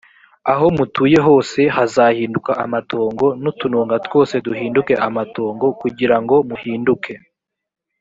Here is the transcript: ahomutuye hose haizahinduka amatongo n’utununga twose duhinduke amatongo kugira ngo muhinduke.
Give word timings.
ahomutuye 0.53 1.17
hose 1.27 1.59
haizahinduka 1.75 2.51
amatongo 2.65 3.25
n’utununga 3.41 3.95
twose 4.05 4.33
duhinduke 4.45 4.93
amatongo 5.07 5.65
kugira 5.81 6.15
ngo 6.21 6.35
muhinduke. 6.49 7.13